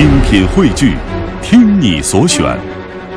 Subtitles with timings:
[0.00, 0.96] 精品汇聚，
[1.42, 2.58] 听你所选，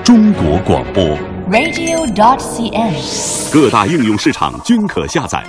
[0.04, 1.02] 中国广播。
[1.50, 3.54] radio.dot.cn，。
[3.54, 5.42] 各大应用市场均可下载。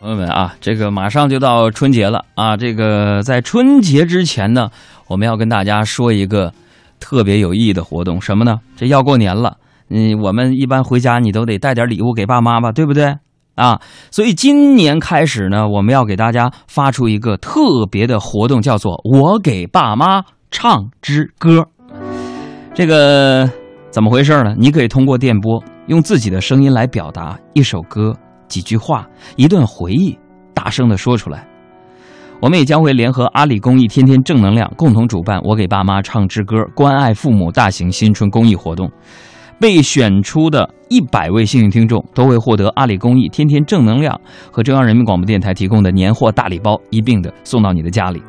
[0.00, 2.56] 朋友们啊，这个马上就到春节了啊！
[2.56, 4.68] 这个在春节之前呢，
[5.06, 6.52] 我们要跟大家说一个
[6.98, 8.58] 特别有意义的活动，什么呢？
[8.76, 9.58] 这要过年了，
[9.90, 13.16] 嗯，我们一般回家你都得带点礼物给爸妈吧，对不对？
[13.58, 13.80] 啊，
[14.12, 20.22] 所以今年开始呢，我们要给大家发出一个特别的活动，叫做“我给爸妈
[20.52, 21.66] 唱支歌”。
[22.72, 23.50] 这个
[23.90, 24.54] 怎么回事呢？
[24.56, 28.14] 你可以通过电波，用自己的声音来表达一首歌、
[28.46, 29.04] 几句话、
[29.34, 30.16] 一段回忆，
[30.54, 31.44] 大声的说出来。
[32.40, 38.88] 我们也将会联合阿里公益天天正能量共同主办“我给爸妈唱支歌”关爱父母大型新春公益活动。
[39.60, 44.18] 被选出的一百位幸运听众都会获得阿里公益天天正能量
[44.50, 48.22] 和中央人民广播电台提供的年货大礼包一并的送到你的家里。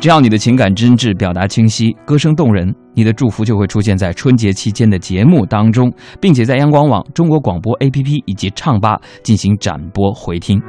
[0.00, 10.60] 只要你的情感真挚，表达清晰，歌声动人，你的祝福就会出现在春节期间的节目当中，并且在央广网、中国广播 APP 以及唱吧进行展播回听。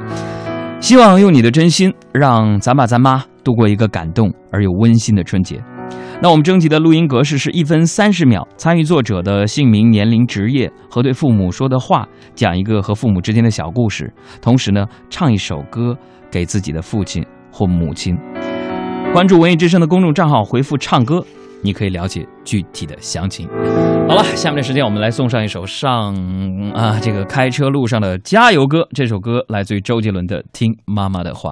[0.79, 5.59] 希望用你的真心，让咱爸咱妈度过一个感动而又温馨的春节。
[6.23, 14.09] 那我们征集的录音格式是一分三十秒，参与作者的姓名、年龄、职业和对父母说的话，讲一个和父母之间的小故事，
[14.41, 15.93] 同时呢，唱一首歌
[16.31, 17.21] 给自己的父亲
[17.51, 18.17] 或母亲。
[19.11, 21.21] 关注文艺之声的公众账号，回复“唱歌”，
[21.61, 23.49] 你可以了解具体的详情。
[24.07, 26.15] 好了，下面的时间我们来送上一首上
[26.71, 28.87] 啊这个开车路上的加油歌。
[28.93, 31.51] 这首歌来自于周杰伦的《听妈妈的话》。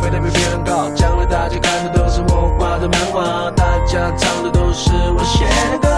[0.00, 5.88] 飞得比别人高，将来大家看的都是我画的漫画，大家唱的都是我写的歌。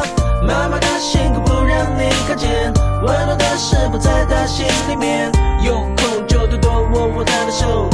[0.43, 2.72] 妈妈的辛苦不让你看见，
[3.03, 5.31] 温暖的事不在她心里面，
[5.62, 7.89] 有空就多多握握她的手。